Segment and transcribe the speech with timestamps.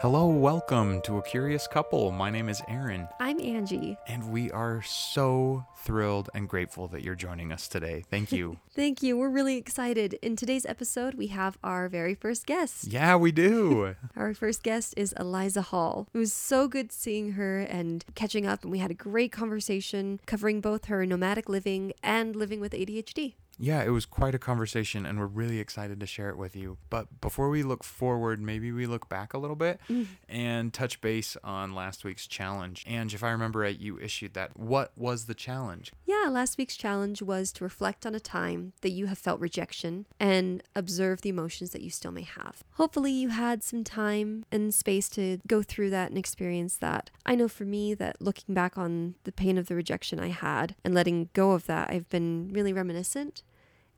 [0.00, 2.12] Hello, welcome to A Curious Couple.
[2.12, 3.96] My name is Aaron, I'm Angie.
[4.06, 8.04] and we are so thrilled and grateful that you're joining us today.
[8.08, 8.58] Thank you.
[8.76, 9.18] Thank you.
[9.18, 10.14] We're really excited.
[10.22, 12.86] In today's episode, we have our very first guest.
[12.86, 13.96] yeah, we do.
[14.16, 16.06] Our first guest is Eliza Hall.
[16.14, 20.20] It was so good seeing her and catching up, and we had a great conversation
[20.26, 23.34] covering both her nomadic living and living with ADHD.
[23.58, 26.78] Yeah, it was quite a conversation, and we're really excited to share it with you.
[26.90, 30.06] But before we look forward, maybe we look back a little bit mm.
[30.28, 32.84] and touch base on last week's challenge.
[32.86, 34.56] Ange, if I remember right, you issued that.
[34.56, 35.92] What was the challenge?
[36.06, 40.06] Yeah, last week's challenge was to reflect on a time that you have felt rejection
[40.20, 42.62] and observe the emotions that you still may have.
[42.74, 47.10] Hopefully, you had some time and space to go through that and experience that.
[47.26, 50.76] I know for me that looking back on the pain of the rejection I had
[50.84, 53.42] and letting go of that, I've been really reminiscent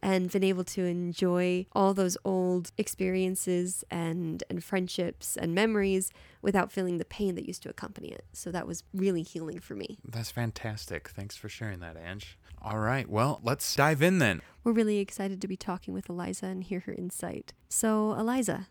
[0.02, 6.10] and been able to enjoy all those old experiences and and friendships and memories
[6.42, 8.24] without feeling the pain that used to accompany it.
[8.32, 9.98] So that was really healing for me.
[10.04, 11.08] That's fantastic.
[11.10, 12.38] Thanks for sharing that, Ange.
[12.62, 14.42] All right, well, let's dive in then.
[14.64, 17.54] We're really excited to be talking with Eliza and hear her insight.
[17.70, 18.68] So, Eliza,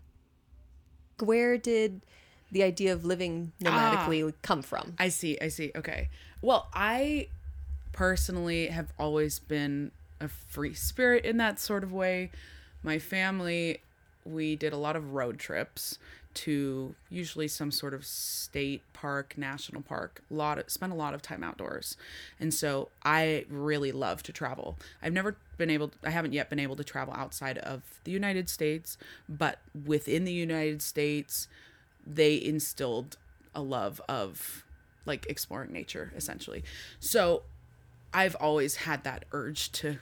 [1.20, 2.02] where did
[2.52, 4.36] the idea of living nomadically ah.
[4.44, 4.94] come from?
[5.00, 5.40] I see.
[5.42, 5.72] I see.
[5.76, 6.10] Okay.
[6.42, 7.30] Well, I
[7.92, 12.32] personally have always been a free spirit in that sort of way.
[12.84, 13.82] My family,
[14.26, 15.98] we did a lot of road trips
[16.32, 20.22] to usually some sort of state park, national park.
[20.30, 21.98] A lot of spent a lot of time outdoors,
[22.40, 24.78] and so I really love to travel.
[25.02, 25.92] I've never been able.
[26.04, 30.34] I haven't yet been able to travel outside of the United States, but within the
[30.34, 31.48] United States,
[32.06, 33.18] they instilled
[33.56, 34.64] a love of
[35.06, 36.64] like exploring nature essentially.
[37.00, 37.44] So
[38.14, 39.98] I've always had that urge to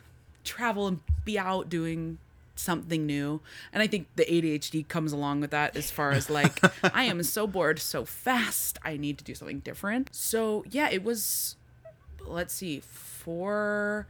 [0.48, 2.18] travel and be out doing
[2.56, 3.42] something new.
[3.72, 7.22] And I think the ADHD comes along with that as far as like I am
[7.24, 8.80] so bored so fast.
[8.84, 10.10] I need to do something different.
[10.14, 11.56] So, yeah, it was
[12.26, 14.08] let's see, 4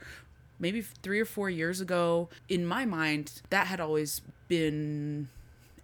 [0.60, 5.28] maybe 3 or 4 years ago in my mind that had always been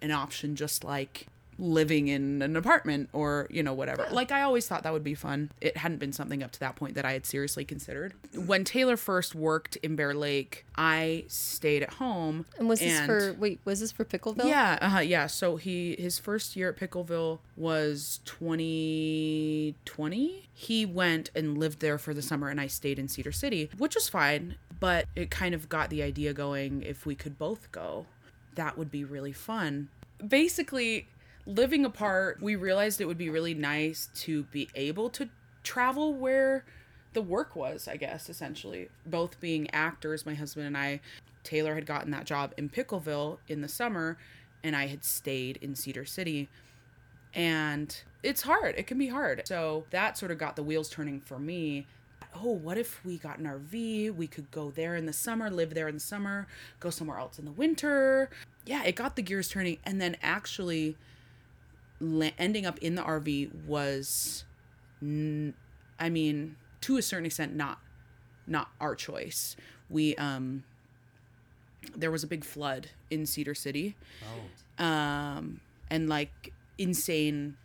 [0.02, 1.28] an option just like
[1.58, 4.06] living in an apartment or you know whatever.
[4.10, 5.50] Like i always thought that would be fun.
[5.60, 8.14] It hadn't been something up to that point that i had seriously considered.
[8.34, 13.34] When taylor first worked in bear lake i stayed at home And was this for
[13.38, 14.46] wait, was this for Pickleville?
[14.46, 15.26] yeah uh-huh, yeah.
[15.26, 22.14] So he his first year at pickleville was 2020 he went and lived there for
[22.14, 25.68] the summer and i stayed in cedar city which was fine but it kind of
[25.68, 28.06] got the idea going if we could both go
[28.54, 29.88] that would be really fun.
[30.26, 31.08] Basically
[31.46, 35.28] living apart we realized it would be really nice to be able to
[35.62, 36.64] travel where
[37.12, 38.88] the work was i guess essentially.
[39.06, 41.00] Both being actors my husband and i
[41.42, 44.16] taylor had gotten that job in pickleville in the summer
[44.62, 46.48] and i had stayed in cedar city.
[47.34, 48.76] And it's hard.
[48.78, 49.42] It can be hard.
[49.46, 51.86] So that sort of got the wheels turning for me.
[52.34, 55.74] Oh what if we got an rv we could go there in the summer live
[55.74, 56.48] there in the summer
[56.80, 58.30] go somewhere else in the winter.
[58.64, 59.78] Yeah it got the gears turning.
[59.84, 60.96] And then actually
[62.00, 64.44] la- ending up in the rv was
[65.02, 65.54] n-
[65.98, 67.78] i mean to a certain extent not
[68.46, 69.56] not our choice.
[69.88, 70.64] We um
[71.96, 73.96] there was a big flood in cedar city.
[74.84, 75.60] Um
[75.90, 77.56] and like insane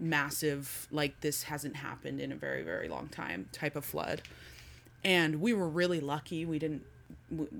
[0.00, 4.22] massive like this hasn't happened in a very very long time type of flood.
[5.04, 6.44] And we were really lucky.
[6.44, 6.82] We didn't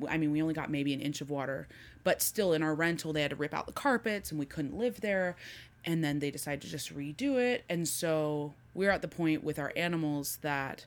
[0.09, 1.69] i mean we only got maybe an inch of water
[2.03, 4.77] but still in our rental they had to rip out the carpets and we couldn't
[4.77, 5.37] live there
[5.85, 9.59] and then they decided to just redo it and so we're at the point with
[9.59, 10.87] our animals that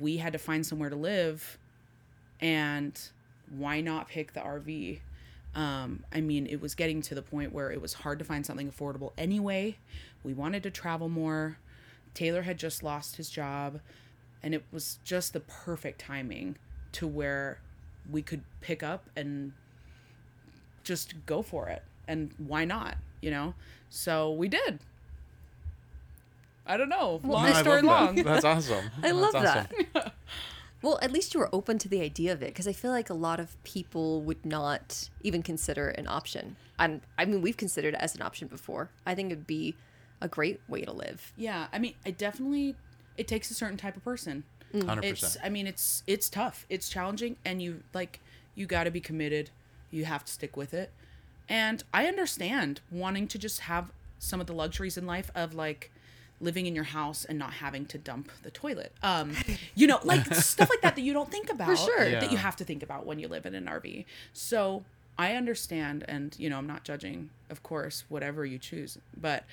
[0.00, 1.58] we had to find somewhere to live
[2.40, 3.08] and
[3.56, 5.00] why not pick the rv
[5.54, 8.44] um, I mean, it was getting to the point where it was hard to find
[8.44, 9.76] something affordable anyway.
[10.24, 11.58] We wanted to travel more.
[12.12, 13.80] Taylor had just lost his job,
[14.42, 16.56] and it was just the perfect timing
[16.92, 17.60] to where
[18.10, 19.52] we could pick up and
[20.82, 21.82] just go for it.
[22.06, 22.96] And why not?
[23.24, 23.54] You know?
[23.88, 24.80] So we did.
[26.66, 27.20] I don't know.
[27.24, 28.16] Long No, story long.
[28.16, 28.24] that.
[28.24, 28.90] That's awesome.
[29.02, 29.66] I love awesome.
[29.94, 30.12] that.
[30.82, 33.08] well, at least you were open to the idea of it because I feel like
[33.08, 36.56] a lot of people would not even consider it an option.
[36.78, 38.90] And I mean, we've considered it as an option before.
[39.06, 39.74] I think it'd be
[40.20, 41.32] a great way to live.
[41.36, 42.76] Yeah, I mean, it definitely
[43.16, 44.44] it takes a certain type of person.
[44.74, 44.82] Mm.
[44.82, 45.04] 100%.
[45.04, 46.66] It's I mean, it's it's tough.
[46.68, 48.20] It's challenging and you like
[48.54, 49.48] you got to be committed.
[49.90, 50.90] You have to stick with it.
[51.48, 55.90] And I understand wanting to just have some of the luxuries in life of like
[56.40, 58.92] living in your house and not having to dump the toilet.
[59.02, 59.32] Um,
[59.74, 62.10] you know, like stuff like that that you don't think about For sure.
[62.10, 64.04] that you have to think about when you live in an RV.
[64.32, 64.84] So
[65.18, 69.44] I understand, and you know, I'm not judging, of course, whatever you choose, but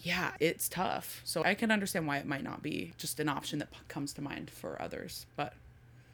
[0.00, 1.22] yeah, it's tough.
[1.24, 4.12] So I can understand why it might not be just an option that p- comes
[4.14, 5.26] to mind for others.
[5.36, 5.54] But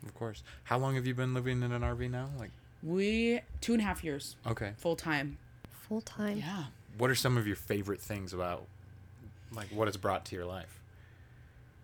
[0.07, 0.43] Of course.
[0.65, 2.29] How long have you been living in an RV now?
[2.39, 2.51] Like,
[2.83, 4.73] we two and a half years okay.
[4.77, 5.39] full time.
[5.89, 6.39] Full time.
[6.39, 6.65] Yeah.
[6.97, 8.65] What are some of your favorite things about,
[9.55, 10.81] like, what it's brought to your life?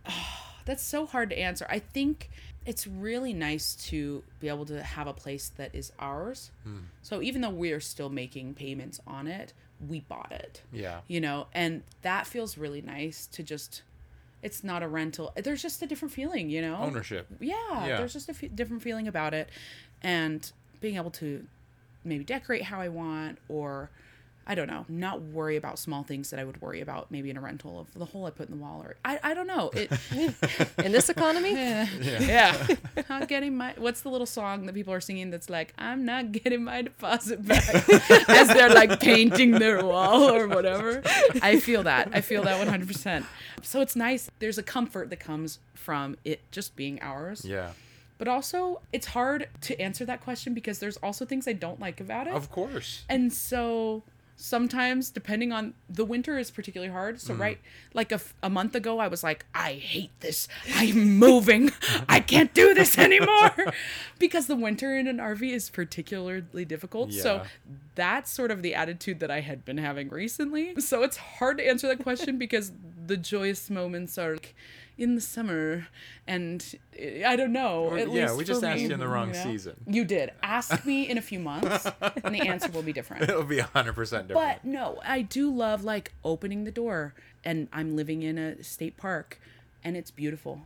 [0.65, 1.67] That's so hard to answer.
[1.69, 2.31] I think
[2.67, 6.51] it's really nice to be able to have a place that is ours.
[6.65, 6.79] Hmm.
[7.03, 9.53] So even though we are still making payments on it,
[9.87, 10.63] we bought it.
[10.73, 11.01] Yeah.
[11.07, 13.83] You know, and that feels really nice to just
[14.43, 15.33] it's not a rental.
[15.43, 16.77] There's just a different feeling, you know.
[16.77, 17.27] Ownership.
[17.41, 17.55] Yeah,
[17.87, 17.97] Yeah.
[17.97, 19.49] there's just a f- different feeling about it
[20.03, 20.51] and
[20.85, 21.43] being able to
[22.05, 23.89] maybe decorate how I want or
[24.47, 27.39] I don't know, not worry about small things that I would worry about maybe in
[27.39, 29.71] a rental of the hole I put in the wall or I, I don't know.
[29.73, 29.91] It
[30.85, 31.53] In this economy,
[32.03, 32.67] yeah.
[33.09, 36.33] Not getting my what's the little song that people are singing that's like, I'm not
[36.33, 37.89] getting my deposit back
[38.29, 41.03] as they're like painting their wall or whatever.
[41.41, 42.11] I feel that.
[42.13, 43.25] I feel that one hundred percent.
[43.63, 44.31] So it's nice.
[44.41, 47.47] There's a comfort that comes from it just being ours.
[47.47, 47.71] Yeah.
[48.25, 52.01] But also it's hard to answer that question because there's also things I don't like
[52.01, 52.33] about it.
[52.33, 53.05] Of course.
[53.07, 54.03] And so
[54.35, 57.21] sometimes depending on the winter is particularly hard.
[57.21, 57.39] So mm.
[57.39, 57.59] right
[57.93, 60.49] like a, a month ago i was like i hate this.
[60.75, 61.71] I'm moving.
[62.09, 63.75] I can't do this anymore.
[64.19, 67.11] Because the winter in an rv is particularly difficult.
[67.11, 67.23] Yeah.
[67.23, 67.43] so
[67.95, 70.81] that's sort of the attitude that i had been having recently.
[70.81, 72.73] So it's hard to answer that question because
[73.07, 74.55] the joyous moments are like,
[74.97, 75.89] in the summer
[76.27, 79.33] and eh, i don't know Or- yeah, we just asked me, you in the wrong
[79.33, 79.43] know?
[79.43, 79.75] season.
[79.87, 81.87] you did ask me in a few months
[82.23, 84.29] and the answer will be different It'll be 100% different.
[84.29, 87.15] but no, I do love like opening the door
[87.45, 89.41] and I'm living in a state park
[89.83, 90.63] and it's beautiful.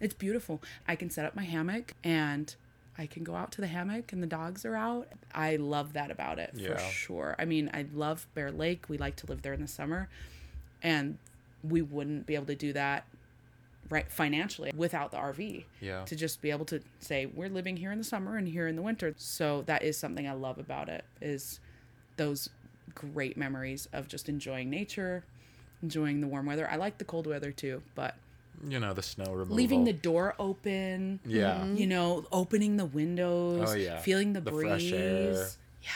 [0.00, 0.60] It's beautiful.
[0.86, 2.54] I can set up my hammock and
[2.98, 5.08] I can go out to the hammock and the dogs are out.
[5.34, 6.76] I love that about it Yeah.
[6.76, 7.36] for sure.
[7.38, 8.88] I mean, I love Bear Lake.
[8.88, 10.08] We like to live there in the summer
[10.82, 11.18] and
[11.64, 13.04] we wouldn't be able to do that
[13.90, 16.04] right financially without the RV Yeah.
[16.04, 18.76] to just be able to say we're living here in the summer and here in
[18.76, 19.14] the winter.
[19.18, 21.60] So that is something I love about it is
[22.16, 22.48] those
[22.94, 25.24] great memories of just enjoying nature,
[25.82, 26.68] enjoying the warm weather.
[26.70, 28.14] I like the cold weather too, but
[28.68, 29.56] you know, the snow removal.
[29.56, 31.54] leaving the door open, Yeah.
[31.56, 31.76] Mm-hmm.
[31.76, 33.98] you know, opening the windows, Oh, yeah.
[34.00, 34.68] feeling the, The breeze.
[34.68, 35.48] fresh air.
[35.82, 35.90] Yeah,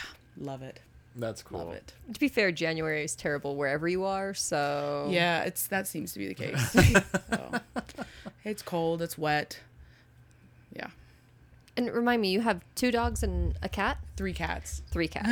[0.45, 0.79] love it.
[1.15, 1.59] That's cool.
[1.59, 1.93] Love it.
[2.13, 4.33] to be fair, January is terrible wherever you are.
[4.33, 6.71] So Yeah, it's that seems to be the case.
[7.29, 7.59] so,
[8.47, 9.59] it's cold, it's wet.
[10.75, 10.87] Yeah.
[11.75, 14.81] And remind me, you have two dogs and a cat, Three cats.
[14.89, 15.27] three cats.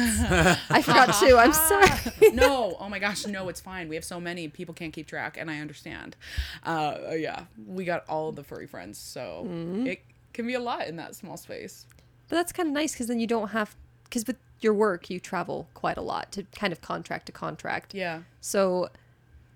[0.69, 1.37] I forgot two.
[1.37, 1.89] I'm sorry.
[2.33, 3.89] no, oh my gosh, no, it's fine.
[3.89, 6.15] We have so many, people can't keep track, and I understand.
[6.63, 9.47] Uh, yeah, we got all the furry friends, so
[9.85, 10.01] it
[10.33, 11.87] can be a lot in that small space.
[12.29, 15.19] But that's kind of nice because then you don't have because with your work you
[15.19, 17.93] travel quite a lot to kind of contract to contract.
[17.93, 18.89] Yeah, So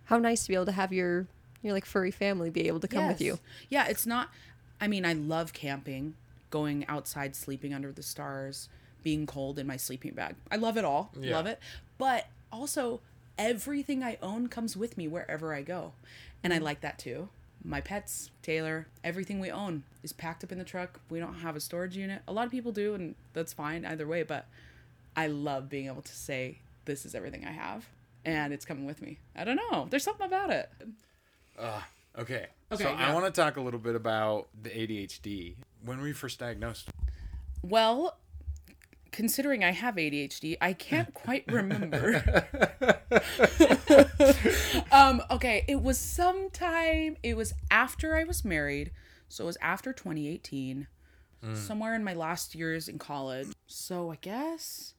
[0.05, 1.27] how nice to be able to have your
[1.61, 3.39] your like furry family be able to come with you.
[3.69, 4.29] Yeah, it's not.
[4.81, 6.15] I mean, I love camping,
[6.49, 8.69] going outside, sleeping under the stars,
[9.03, 10.35] being cold in my sleeping bag.
[10.51, 11.11] I love it all.
[11.19, 11.35] Yeah.
[11.35, 11.59] Love it.
[11.97, 13.01] But also,
[13.37, 15.93] everything I own comes with me wherever I go.
[16.43, 16.63] And I mm.
[16.63, 17.29] like that too.
[17.63, 20.99] My pets, Taylor, everything we own is packed up in the truck.
[21.09, 22.21] We don't have a storage unit.
[22.25, 24.23] A lot of people do, and that's fine either way.
[24.23, 24.45] But
[25.15, 27.85] I love being able to say, this is everything I have.
[28.23, 29.17] And it's coming with me.
[29.35, 29.87] I don't know.
[29.89, 30.69] There's something about it.
[32.17, 32.47] Okay.
[32.71, 33.09] Okay, so yeah.
[33.09, 35.55] I want to talk a little bit about the ADHD.
[35.83, 36.89] When were you first diagnosed?
[37.63, 38.17] Well,
[39.11, 42.15] considering I have ADHD, I can't quite remember.
[44.91, 48.91] um, okay, it was sometime, it was after I was married.
[49.29, 50.87] So it was after 2018,
[51.53, 53.49] somewhere in my last years in college.
[53.67, 54.95] So I guess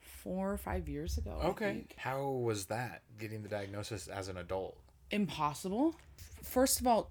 [0.00, 1.38] four or five years ago.
[1.72, 1.94] Think.
[1.98, 4.76] How was that getting the diagnosis as an adult?
[5.10, 5.96] Impossible.
[6.42, 7.10] First of all,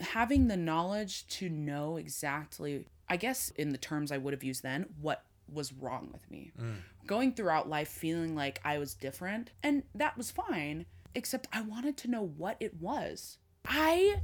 [0.00, 4.62] having the knowledge to know exactly, I guess in the terms I would have used
[4.62, 6.52] then, what was wrong with me.
[6.60, 6.76] Mm.
[7.06, 11.96] Going throughout life feeling like I was different, and that was fine, except I wanted
[11.98, 13.38] to know what it was.
[13.66, 14.20] I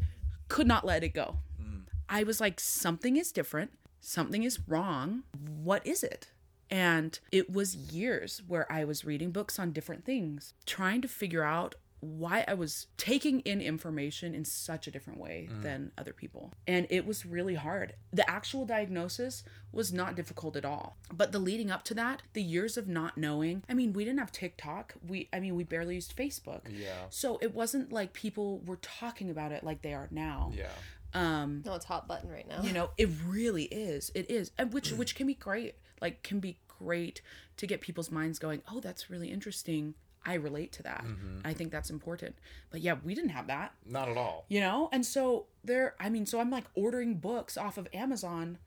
[0.48, 1.38] could not let it go.
[1.60, 1.82] Mm.
[2.08, 5.22] I was like, something is different, something is wrong.
[5.62, 6.28] What is it?
[6.70, 11.44] And it was years where I was reading books on different things, trying to figure
[11.44, 15.62] out why I was taking in information in such a different way mm.
[15.62, 16.52] than other people.
[16.66, 17.94] And it was really hard.
[18.12, 19.42] The actual diagnosis
[19.72, 20.96] was not difficult at all.
[21.12, 24.18] But the leading up to that, the years of not knowing, I mean, we didn't
[24.20, 24.94] have TikTok.
[25.06, 26.62] We I mean, we barely used Facebook.
[26.68, 27.06] Yeah.
[27.10, 30.52] So it wasn't like people were talking about it like they are now.
[30.54, 30.68] Yeah.
[31.14, 32.62] Um, no, it's hot button right now.
[32.62, 34.10] You know, it really is.
[34.14, 34.50] It is.
[34.58, 34.98] And which mm.
[34.98, 35.76] which can be great.
[36.00, 37.22] Like can be great
[37.56, 39.94] to get people's minds going, oh, that's really interesting.
[40.26, 41.04] I relate to that.
[41.04, 41.40] Mm-hmm.
[41.44, 42.36] I think that's important.
[42.70, 44.46] But yeah, we didn't have that, Not at all.
[44.48, 44.88] you know?
[44.92, 48.58] And so there, I mean, so I'm like ordering books off of Amazon.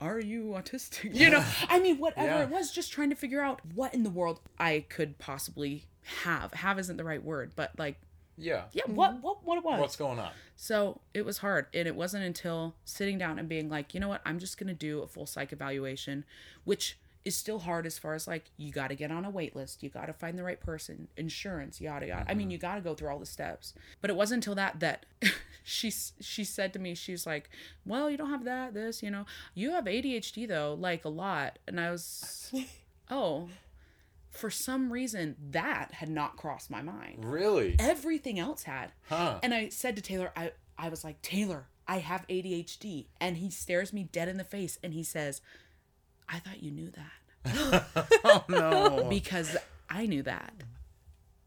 [0.00, 1.14] Are you autistic?
[1.14, 2.42] You know, I mean, whatever Yeah.
[2.44, 5.86] it was, just trying to figure out what in the world I could possibly
[6.24, 6.52] have.
[6.54, 7.96] Have isn't the right word, but like,
[8.38, 8.62] Yeah.
[8.72, 9.78] yeah, what, what, what it was.
[9.78, 10.30] What's going on?
[10.56, 11.66] So it was hard.
[11.74, 14.68] And it wasn't until sitting down and being like, you know what, I'm just going
[14.68, 16.24] to do a full psych evaluation,
[16.64, 19.54] which is still hard as far as like, you got to get on a wait
[19.54, 19.82] list.
[19.82, 22.24] You got to find the right person, insurance, yada, yada.
[22.28, 22.52] I mean, mm-hmm.
[22.52, 23.74] you got to go through all the steps.
[24.00, 25.06] But it wasn't until that that
[25.62, 27.50] she, she said to me, she's like,
[27.84, 31.58] well, you don't have that, this, you know, you have ADHD though, like a lot.
[31.66, 32.52] And I was,
[33.10, 33.48] oh,
[34.30, 37.76] for some reason that had not crossed my mind Really?
[37.78, 38.92] everything else had.
[39.08, 39.40] Huh.
[39.42, 43.06] And I said to Taylor, I, I was like, Taylor, I have ADHD.
[43.20, 45.42] And he stares me dead in the face and he says,
[46.30, 47.20] I thought you knew that
[48.24, 49.06] oh no.
[49.08, 49.56] because
[49.88, 50.52] I knew that.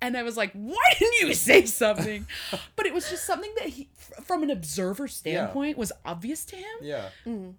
[0.02, 2.28] And I was like, why didn't you say something?
[2.76, 3.90] But it was just something that he,
[4.24, 7.10] from an observer standpoint, was obvious to him yeah.
[7.26, 7.52] Mm-hmm.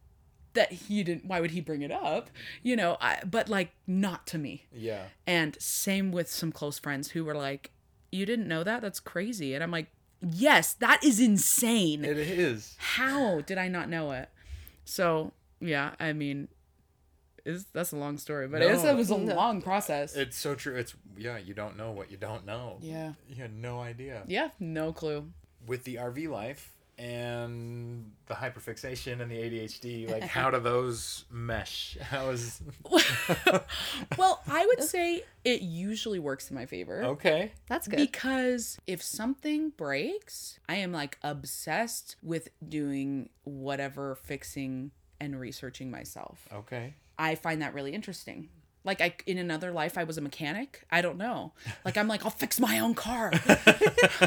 [0.53, 2.29] that he didn't, why would he bring it up?
[2.63, 4.67] You know, I, but like not to me.
[4.73, 5.05] Yeah.
[5.27, 7.71] And same with some close friends who were like,
[8.13, 8.83] You didn't know that?
[8.83, 9.55] That's crazy.
[9.55, 9.87] And I'm like,
[10.21, 12.05] Yes, that is insane.
[12.05, 12.77] It is.
[12.79, 14.29] How did I not know it?
[14.85, 16.49] So, yeah, I mean,
[17.45, 20.17] is that's a long story, but it's, it was a long process.
[20.17, 20.77] It's so true.
[20.77, 22.79] It's yeah, you don't know what you don't know.
[22.81, 23.13] yeah.
[23.29, 24.23] You had no idea.
[24.27, 25.31] Yeah, no clue.
[25.67, 31.99] With the RV life and the hyperfixation and the ADHD, like how do those mesh?
[32.03, 32.63] How is
[34.19, 37.03] Well, I would say it usually works in my favor.
[37.05, 37.53] Okay.
[37.69, 37.99] That's good.
[37.99, 46.47] Because if something breaks, I am like obsessed with doing whatever fixing and researching myself.
[46.53, 46.95] Okay.
[47.19, 48.49] I find that really interesting.
[48.87, 50.85] Like I in another life I was a mechanic.
[50.91, 51.55] I don't know.
[51.87, 53.31] Like I'm like I'll fix my own car.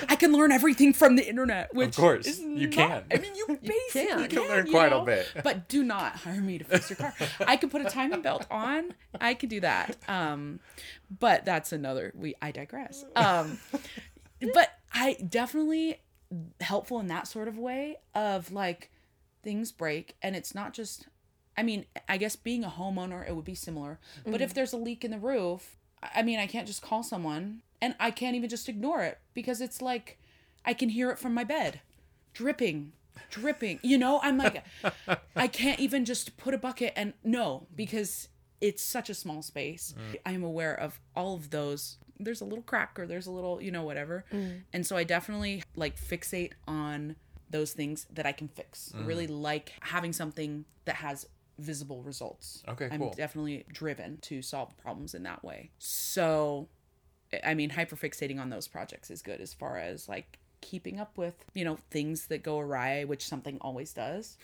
[0.10, 3.04] I can learn everything from the internet, which course, is you not- can.
[3.12, 4.08] I mean, you basically can.
[4.08, 5.28] can, You can learn you quite a bit.
[5.44, 7.14] But do not hire me to fix your car.
[7.46, 8.96] I could put a timing belt on.
[9.22, 9.96] I could do that.
[10.08, 10.60] Um,
[11.20, 12.12] but that's another.
[12.16, 13.06] We I digress.
[13.16, 13.60] Um,
[14.56, 16.02] but I definitely
[16.62, 18.90] helpful in that sort of way of like
[19.44, 21.08] things break and it's not just
[21.58, 24.00] I mean, I guess being a homeowner it would be similar.
[24.26, 24.56] But if mm-hmm.
[24.56, 28.12] there's a leak in the roof, I mean, I can't just call someone and I
[28.12, 30.20] can't even just ignore it because it's like
[30.66, 31.82] I can hear it from my bed.
[32.34, 32.92] Dripping,
[33.32, 33.80] dripping.
[33.82, 34.64] You know, I'm like
[35.36, 38.30] I can't even just put a bucket and no, because
[38.62, 39.94] it's such a small space.
[39.98, 40.20] Mm.
[40.26, 41.98] I am aware of all of those.
[42.20, 44.26] There's a little crack or there's a little, you know, whatever.
[44.34, 44.62] Mm.
[44.74, 47.16] And so I definitely like fixate on
[47.50, 48.94] those things that I can fix.
[48.96, 49.42] I Really mm.
[49.42, 51.28] like having something that has
[51.60, 52.64] visible results.
[52.68, 53.14] Okay, I'm cool.
[53.16, 55.72] definitely driven to solve problems in that way.
[55.80, 56.68] So
[57.44, 61.36] I mean, hyperfixating on those projects is good as far as like keeping up with,
[61.54, 64.38] you know, things that go awry, which something always does.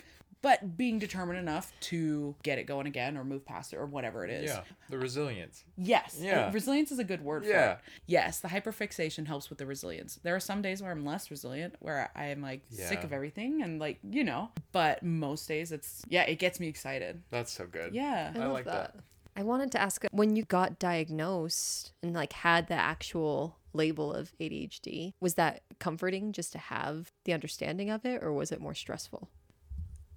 [0.44, 4.24] But being determined enough to get it going again or move past it or whatever
[4.26, 4.52] it is.
[4.52, 4.62] Yeah.
[4.92, 5.64] The resilience.
[5.78, 6.20] Yes.
[6.22, 6.52] Yeah.
[6.54, 7.72] Resilience is a good word for Yeah.
[7.72, 7.80] it.
[8.06, 10.20] Yes, the hyperfixation helps with the resilience.
[10.22, 13.64] There are some days where I'm less resilient, where I am like sick of everything
[13.64, 17.24] and like, you know, but most days it's, yeah, it gets me excited.
[17.32, 17.96] That's so good.
[17.96, 18.34] Yeah.
[18.36, 18.98] I love like that.
[19.36, 24.34] I wanted to ask when you got diagnosed and like had the actual label of
[24.40, 28.76] ADHD, was that comforting just to have the understanding of it or was it more
[28.76, 29.30] stressful?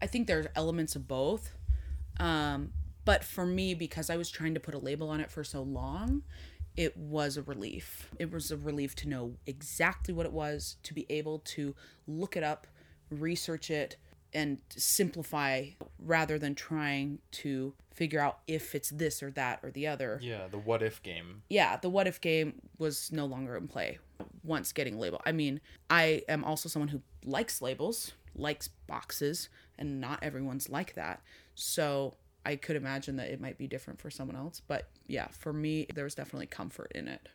[0.01, 1.53] I think there's elements of both.
[2.19, 2.73] Um,
[3.05, 5.63] but for me, because I was trying to put a label on it for so
[5.63, 6.23] long,
[6.77, 8.11] it was a relief.
[8.19, 11.75] It was a relief to know exactly what it was, to be able to
[12.07, 12.67] look it up,
[13.11, 13.97] research it,
[14.35, 15.67] and simplify
[15.99, 20.19] rather than trying to figure out if it's this or that or the other.
[20.23, 21.43] Yeah, the what if game.
[21.49, 23.99] Yeah, the what if game was no longer in play
[24.45, 25.23] once getting label.
[25.25, 30.95] I mean, I am also someone who likes labels, likes boxes, and not everyone's like
[30.95, 31.23] that.
[31.55, 32.15] So
[32.45, 34.63] I could imagine that it might be different for someone else.
[34.67, 37.29] But yeah, for me, there was definitely comfort in it.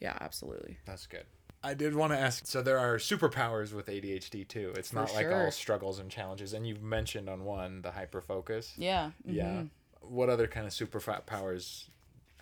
[0.00, 0.78] Yeah, absolutely.
[0.84, 1.24] That's good.
[1.62, 4.72] I did want to ask so there are superpowers with ADHD too.
[4.76, 6.52] It's not like all struggles and challenges.
[6.52, 8.72] And you've mentioned on one the hyperfocus.
[8.76, 9.10] Yeah.
[9.24, 9.44] Yeah.
[9.44, 10.14] Mm-hmm.
[10.14, 11.88] What other kind of superpowers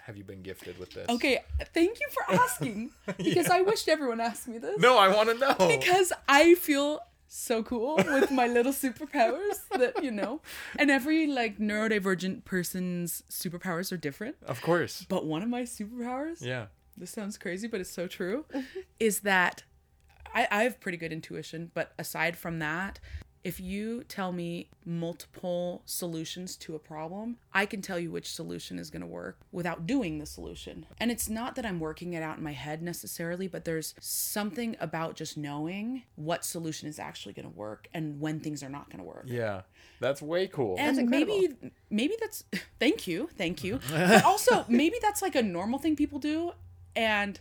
[0.06, 1.08] have you been gifted with this?
[1.08, 1.40] Okay,
[1.74, 4.78] thank you for asking because I wished everyone asked me this.
[4.78, 5.56] No, I want to know.
[5.80, 10.40] because I feel so cool with my little superpowers that you know
[10.78, 15.04] and every like neurodivergent person's superpowers are different of course.
[15.08, 16.66] but one of my superpowers Yeah.
[16.96, 18.44] this sounds crazy but it's so true
[19.00, 19.64] is that
[20.34, 23.00] I, I have pretty good intuition but aside from that
[23.46, 28.76] if you tell me multiple solutions to a problem, I can tell you which solution
[28.76, 30.84] is going to work without doing the solution.
[30.98, 34.74] And it's not that I'm working it out in my head necessarily, but there's something
[34.80, 38.90] about just knowing what solution is actually going to work and when things are not
[38.90, 39.26] going to work.
[39.28, 39.60] Yeah.
[40.00, 40.74] That's way cool.
[40.76, 41.38] And incredible.
[41.40, 42.42] maybe maybe that's
[42.80, 43.78] thank you, thank you.
[43.92, 46.50] But also maybe that's like a normal thing people do
[46.96, 47.38] and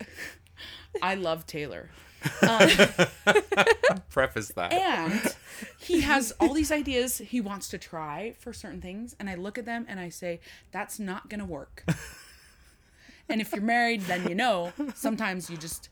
[1.00, 1.90] I love Taylor.
[4.10, 4.72] Preface that.
[4.72, 5.34] And
[5.78, 9.58] he has all these ideas he wants to try for certain things and I look
[9.58, 10.40] at them and I say
[10.72, 11.84] that's not going to work.
[13.28, 15.88] and if you're married then you know sometimes you just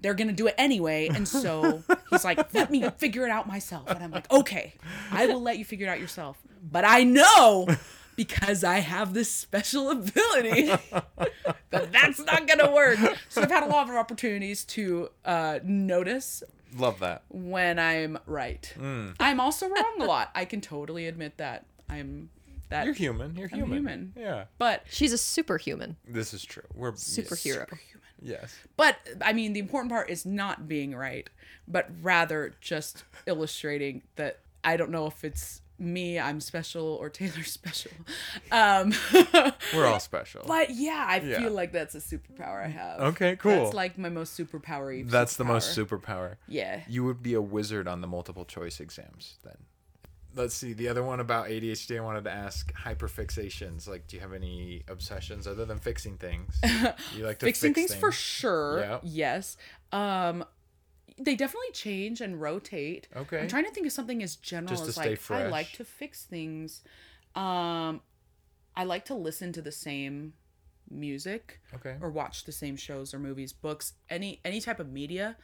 [0.00, 3.46] they're going to do it anyway and so he's like let me figure it out
[3.46, 4.74] myself and I'm like okay
[5.10, 6.38] I will let you figure it out yourself
[6.70, 7.66] but I know
[8.20, 10.66] because I have this special ability
[11.70, 12.98] that that's not going to work.
[13.30, 16.42] So I've had a lot of opportunities to uh, notice
[16.76, 17.22] Love that.
[17.30, 18.70] when I'm right.
[18.76, 19.12] Hmm.
[19.18, 20.30] I'm also wrong a lot.
[20.34, 21.64] I can totally admit that.
[21.88, 22.28] I'm
[22.68, 22.84] that.
[22.84, 23.36] You're human.
[23.36, 23.78] You're I'm human.
[23.78, 24.12] human.
[24.18, 24.44] Yeah.
[24.58, 25.96] But She's a superhuman.
[26.06, 26.64] This is true.
[26.74, 27.66] We're Superhero.
[28.22, 28.54] Yes.
[28.76, 31.30] but I mean the important part is not being right,
[31.66, 37.42] but rather just illustrating that I don't know if it's me I'm special or Taylor
[37.44, 37.90] special.
[38.52, 38.92] Um
[39.74, 40.42] We're all special.
[40.46, 41.38] but yeah, I Yeah.
[41.40, 43.00] feel like that's a superpower I have.
[43.00, 43.64] Okay, cool.
[43.64, 45.08] That's like my most superpower.
[45.08, 46.00] That's the most superpower.
[46.00, 46.34] superpower.
[46.48, 46.80] Yeah.
[46.88, 49.56] You would be a wizard on the multiple choice exams then.
[50.36, 50.74] Let's see.
[50.74, 53.88] The other one about ADHD, I wanted to ask hyperfixations.
[53.88, 56.60] Like, do you have any obsessions other than fixing things?
[57.16, 58.78] You like to fixing fix things, for sure.
[58.80, 58.98] Yeah.
[59.02, 59.56] Yes.
[59.92, 60.44] Um
[61.20, 63.06] they definitely change and rotate.
[63.14, 63.40] Okay.
[63.40, 66.24] I'm trying to think of something as general Just as like I like to fix
[66.24, 66.82] things.
[67.34, 68.00] Um
[68.76, 70.32] I like to listen to the same
[70.90, 71.96] music Okay.
[72.00, 75.36] or watch the same shows or movies, books, any any type of media.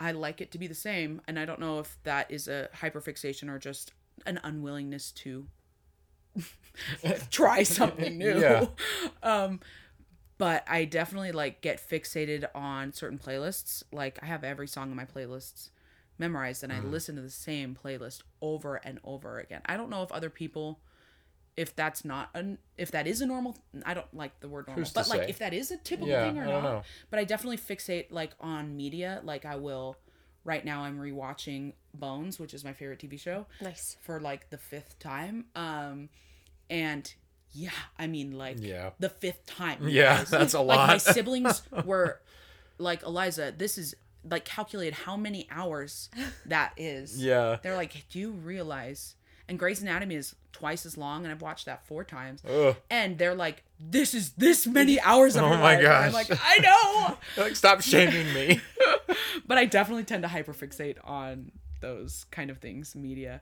[0.00, 2.68] I like it to be the same and I don't know if that is a
[2.76, 3.92] hyperfixation or just
[4.26, 5.46] an unwillingness to
[7.30, 8.38] try something new.
[8.40, 8.66] Yeah.
[9.22, 9.60] Um
[10.38, 13.82] but I definitely like get fixated on certain playlists.
[13.92, 15.70] Like I have every song in my playlists
[16.18, 16.90] memorized and I Mm.
[16.90, 19.62] listen to the same playlist over and over again.
[19.66, 20.80] I don't know if other people
[21.56, 24.84] if that's not an if that is a normal I don't like the word normal,
[24.84, 25.26] Who's but like say?
[25.28, 26.70] if that is a typical Yeah, thing or I don't not.
[26.70, 26.82] know.
[27.10, 29.20] But I definitely fixate like on media.
[29.24, 29.96] Like I will
[30.44, 33.96] right now I'm rewatching Bones, which is my favorite TV show Nice.
[34.00, 35.46] for like the fifth time.
[35.56, 36.10] Um,
[36.70, 37.12] and
[37.52, 38.90] yeah, I mean like Yeah.
[38.98, 39.88] the fifth time.
[39.88, 40.30] Yeah, guys.
[40.30, 42.20] that's a Like my siblings were
[42.78, 43.52] like Eliza.
[43.56, 43.94] This is
[44.28, 46.10] like calculated how many hours
[46.46, 47.22] that is.
[47.24, 47.56] Yeah.
[47.62, 49.14] They're like, do you realize?
[49.48, 52.42] And Grey's Anatomy is twice as long, and I've watched that four times.
[52.46, 52.76] Ugh.
[52.90, 55.78] And they're like, this is this many hours of Oh my life.
[55.78, 57.42] And I'm like, I know.
[57.42, 58.60] Like, stop shaming me.
[59.46, 63.40] but I definitely tend to hyperfixate on those kind of things, media,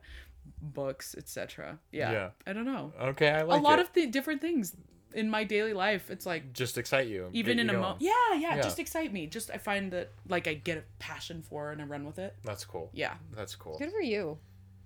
[0.61, 1.79] books, etc.
[1.91, 2.11] Yeah.
[2.11, 2.29] Yeah.
[2.45, 2.93] I don't know.
[2.99, 3.83] Okay, I like a lot it.
[3.87, 4.75] of th- different things
[5.13, 6.09] in my daily life.
[6.11, 7.29] It's like just excite you.
[7.33, 7.97] even in you a mo going.
[7.99, 8.61] yeah, yeah, Yeah.
[8.61, 9.27] just excite me.
[9.27, 12.35] Just I find that like I get a passion for and I run with it.
[12.43, 12.89] That's cool.
[12.93, 13.15] Yeah.
[13.35, 13.77] That's cool.
[13.77, 14.37] Good for you.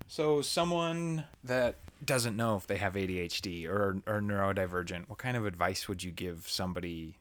[0.08, 5.45] So, someone that doesn't know if they have ADHD or or neurodivergent, what kind of
[5.45, 7.17] advice would you give somebody?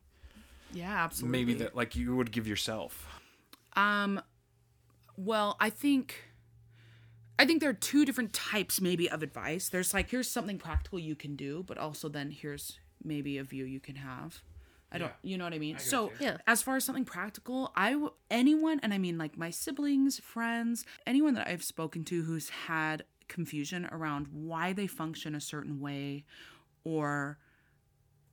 [0.73, 1.39] Yeah, absolutely.
[1.39, 3.07] Maybe that like you would give yourself.
[3.75, 4.21] Um,
[5.17, 6.17] well, I think,
[7.41, 9.71] I think there are two different types maybe of advice.
[9.71, 13.65] There's like here's something practical you can do, but also then here's maybe a view
[13.65, 14.43] you can have.
[14.93, 15.79] I don't, you know what I mean.
[15.79, 16.13] so.
[16.21, 16.37] Yeah.
[16.47, 20.85] as far as something practical, I w- anyone, and I mean like my siblings, friends,
[21.07, 26.25] anyone that I've spoken to who's had confusion around why they function a certain way,
[26.85, 27.39] or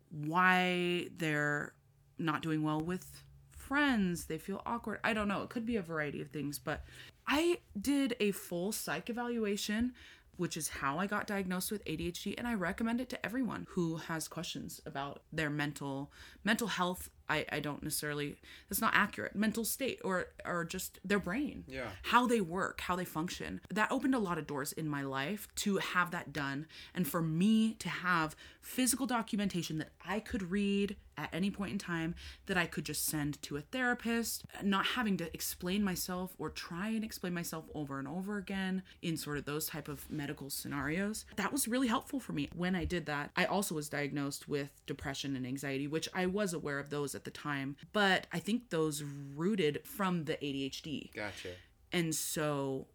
[0.10, 1.74] why they're
[2.17, 5.00] not doing well with friends, they feel awkward.
[5.04, 5.43] I don't know.
[5.43, 6.84] It could be a variety of things, but
[7.28, 9.94] I did a full psych evaluation,
[10.38, 13.98] which is how I got diagnosed with ADHD, and I recommend it to everyone who
[13.98, 16.12] has questions about their mental
[16.44, 17.10] mental health.
[17.30, 18.38] I, I don't necessarily
[18.70, 19.36] that's not accurate.
[19.36, 21.66] Mental state or or just their brain.
[21.68, 21.90] Yeah.
[22.04, 23.60] How they work, how they function.
[23.70, 27.22] That opened a lot of doors in my life to have that done and for
[27.22, 28.36] me to have
[28.67, 32.13] physical documentation that I could read at any point in time
[32.47, 36.89] that I could just send to a therapist, not having to explain myself or try
[36.89, 41.25] and explain myself over and over again in sort of those type of medical scenarios.
[41.38, 42.49] That was really helpful for me.
[42.53, 46.53] When I did that, I also was diagnosed with depression and anxiety, which I was
[46.53, 49.01] aware of those at the time, but I think those
[49.34, 51.13] rooted from the ADHD.
[51.15, 51.49] Gotcha.
[51.93, 52.88] And so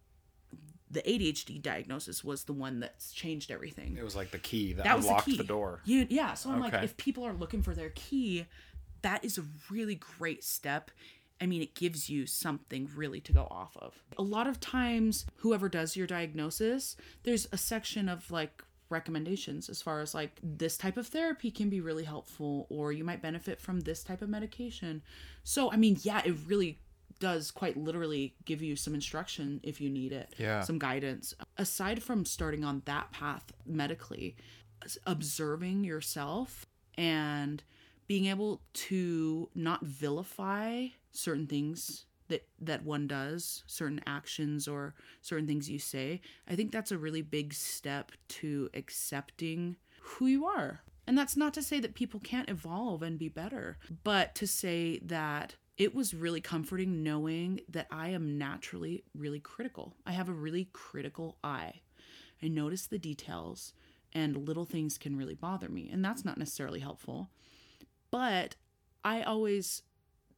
[0.93, 4.83] the ADHD diagnosis was the one that's changed everything It was like the key that,
[4.83, 5.37] that was the key.
[5.37, 5.81] the, door.
[5.85, 6.35] You, yeah.
[6.35, 8.45] So I'm like, if people are looking for their key,
[9.01, 10.91] that is a really great step.
[11.41, 14.01] I mean, it gives you something really to go off of.
[14.17, 19.81] A lot of times, whoever does your diagnosis, there's a section of like recommendations as
[19.81, 23.59] far as like this type of therapy can be really helpful or you might benefit
[23.59, 25.01] from this type of medication.
[25.43, 26.79] So, I mean, yeah, it really
[27.23, 30.61] does quite literally give you some instruction if you need it, Yeah.
[30.61, 31.33] some guidance.
[31.57, 34.35] Aside from starting on that path medically,
[35.05, 36.65] observing yourself
[36.97, 37.63] and
[38.07, 45.45] being able to not vilify certain things that that one does certain actions or certain
[45.47, 50.81] things you say i think that's a really big step to accepting who you are
[51.05, 54.99] and that's not to say that people can't evolve and be better but to say
[55.03, 60.33] that it was really comforting knowing that i am naturally really critical i have a
[60.33, 61.81] really critical eye
[62.41, 63.73] i notice the details
[64.13, 67.29] and little things can really bother me and that's not necessarily helpful
[68.13, 68.55] but
[69.03, 69.81] I always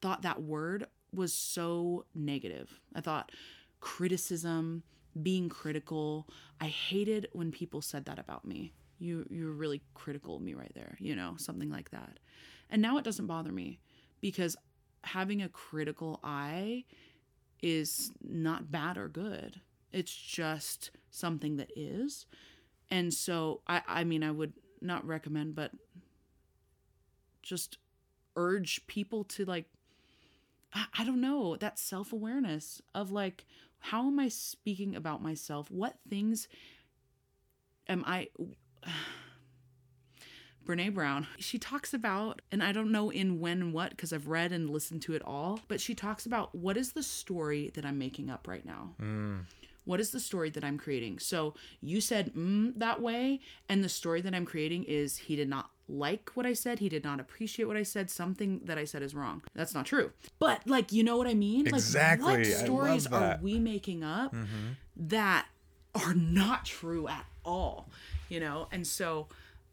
[0.01, 2.79] thought that word was so negative.
[2.95, 3.33] I thought
[3.81, 4.83] criticism,
[5.21, 6.27] being critical,
[6.61, 8.71] I hated when people said that about me.
[8.97, 12.19] You you're really critical of me right there, you know, something like that.
[12.69, 13.81] And now it doesn't bother me
[14.21, 14.55] because
[15.05, 16.85] having a critical eye
[17.61, 19.61] is not bad or good.
[19.91, 22.25] It's just something that is.
[22.89, 25.71] And so I I mean I would not recommend but
[27.41, 27.77] just
[28.35, 29.65] urge people to like
[30.73, 33.45] I, I don't know that self-awareness of like
[33.79, 36.47] how am i speaking about myself what things
[37.87, 38.27] am i
[40.65, 44.27] Brene Brown, she talks about, and I don't know in when and what because I've
[44.27, 47.85] read and listened to it all, but she talks about what is the story that
[47.85, 48.91] I'm making up right now?
[49.85, 51.19] What is the story that I'm creating?
[51.19, 55.47] So you said mm, that way, and the story that I'm creating is he did
[55.47, 56.79] not like what I said.
[56.79, 58.09] He did not appreciate what I said.
[58.09, 59.43] Something that I said is wrong.
[59.53, 60.11] That's not true.
[60.39, 61.67] But like, you know what I mean?
[61.67, 62.25] Exactly.
[62.25, 64.35] Like, what stories are we making up
[64.97, 65.45] that
[65.93, 67.89] are not true at all?
[68.27, 69.27] You know, and so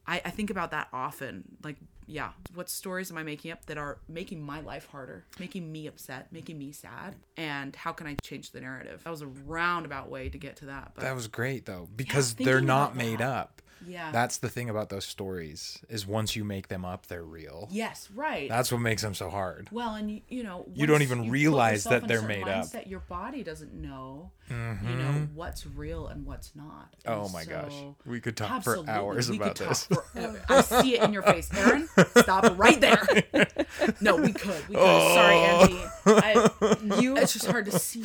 [0.07, 1.45] I, I think about that often.
[1.63, 5.71] Like, yeah, what stories am I making up that are making my life harder, making
[5.71, 7.15] me upset, making me sad?
[7.37, 9.03] And how can I change the narrative?
[9.05, 10.93] That was a roundabout way to get to that.
[10.95, 13.29] But That was great though, because thinking they're not made that.
[13.29, 13.63] up.
[13.87, 14.11] Yeah.
[14.13, 17.69] That's the thing about those stories is once you make them up, they're real.
[17.71, 18.49] yes, right.
[18.49, 19.69] That's what makes them so hard.
[19.73, 22.67] well, and you, you know, You don't even put realize that they're made up.
[22.67, 22.89] Mm-hmm.
[22.89, 26.95] Your body doesn't know, you know, what's real and what's not.
[27.05, 27.75] And Oh my gosh.
[28.05, 28.87] We could talk Absolutely.
[28.87, 29.87] for hours we about this.
[29.87, 30.43] Forever.
[30.49, 31.89] I see it in your face, Aaron.
[32.17, 33.07] Stop right there.
[34.01, 34.69] No, we could.
[34.69, 34.85] We could.
[34.85, 35.15] Oh.
[35.15, 35.85] Sorry, Angie.
[36.07, 36.51] I,
[37.01, 37.17] you.
[37.17, 38.05] It's just hard to see.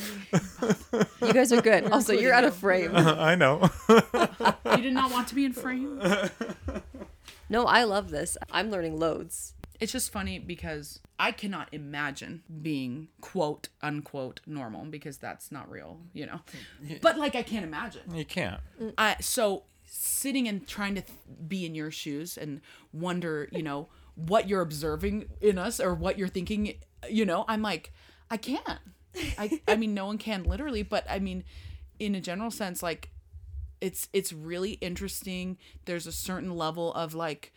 [1.21, 1.91] You guys are good.
[1.91, 3.07] also, you're out of including frame.
[3.19, 3.69] I know.
[3.89, 6.01] You did not want to be in frame.
[7.49, 8.38] No, I love this.
[8.51, 9.53] I'm learning loads.
[9.79, 15.99] It's just funny because I cannot imagine being quote unquote normal because that's not real,
[16.13, 16.41] you know.
[17.01, 18.13] But like I can't imagine.
[18.13, 18.60] you can't.
[18.81, 18.93] Mm.
[18.97, 22.60] I so sitting and trying to th- be in your shoes and
[22.91, 26.73] wonder, you know, what you're observing in us or what you're thinking,
[27.10, 27.91] you know, I'm like,
[28.29, 28.79] I can't.
[29.38, 31.43] I I mean, no one can literally, but I mean,
[31.99, 33.10] in a general sense, like,
[33.81, 35.57] it's it's really interesting.
[35.86, 37.53] There's a certain level of like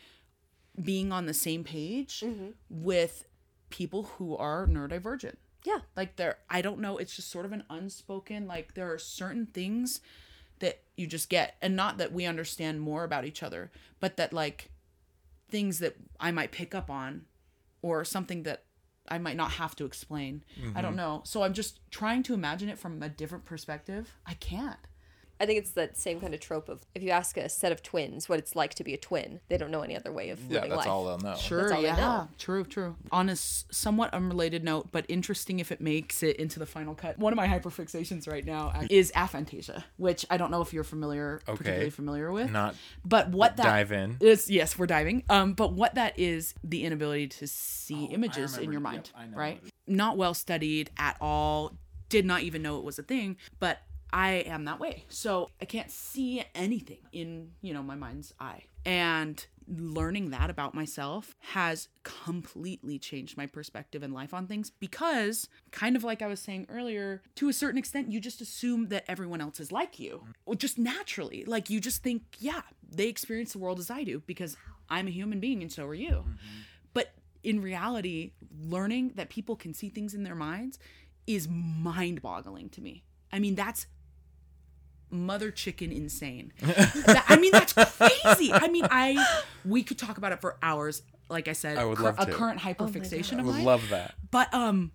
[0.80, 2.50] being on the same page mm-hmm.
[2.68, 3.26] with
[3.70, 5.78] people who are neurodivergent Yeah.
[5.96, 9.46] like there i don't know it's just sort of an unspoken like there are certain
[9.46, 10.00] things
[10.60, 14.32] that you just get and not that we understand more about each other but that
[14.32, 14.70] like
[15.48, 17.26] things that i might pick up on
[17.82, 18.64] or something that
[19.10, 20.42] i might not have to explain.
[20.74, 20.96] I don't mm-hmm.
[20.98, 21.22] know.
[21.24, 24.12] So i'm just trying to imagine it from a different perspective.
[24.26, 24.78] I can't
[25.40, 27.82] I think it's that same kind of trope of if you ask a set of
[27.82, 30.38] twins what it's like to be a twin, they don't know any other way of
[30.44, 30.88] Yeah, living that's life.
[30.88, 31.34] all they'll know.
[31.36, 32.26] Sure, all yeah.
[32.38, 32.96] True, true.
[33.10, 36.94] On a s- somewhat unrelated note, but interesting if it makes it into the final
[36.94, 37.18] cut.
[37.18, 41.40] One of my hyperfixations right now is aphantasia, which I don't know if you're familiar,
[41.46, 42.50] particularly familiar with.
[42.50, 42.74] Not
[43.04, 44.18] But what that dive in.
[44.20, 45.24] is, yes, we're diving.
[45.30, 49.26] Um, but what that is, the inability to see Oh, images in your mind, I
[49.26, 49.62] know right?
[49.86, 51.78] Not well studied at all.
[52.10, 53.78] Did not even know it was a thing, but
[54.12, 55.04] I am that way.
[55.08, 58.64] So I can't see anything in, you know, my mind's eye.
[58.84, 65.48] And learning that about myself has completely changed my perspective and life on things because
[65.70, 69.04] kind of like I was saying earlier, to a certain extent you just assume that
[69.06, 70.24] everyone else is like you.
[70.56, 71.44] Just naturally.
[71.44, 74.56] Like you just think, yeah, they experience the world as I do because
[74.88, 76.10] I'm a human being and so are you.
[76.10, 76.60] Mm-hmm.
[76.92, 77.12] But
[77.44, 80.78] in reality, learning that people can see things in their minds
[81.26, 83.04] is mind boggling to me.
[83.32, 83.86] I mean, that's
[85.10, 86.52] mother chicken insane.
[86.60, 88.52] That- I mean, that's crazy.
[88.52, 91.02] I mean, I we could talk about it for hours.
[91.28, 92.32] Like I said, I would cur- love a to.
[92.32, 93.64] current hyperfixation I of would mine.
[93.64, 94.14] love that.
[94.30, 94.90] But um,